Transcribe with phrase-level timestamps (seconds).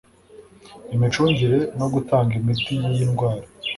[0.95, 3.45] imicungire no gutanga imiti y'iyi ndwara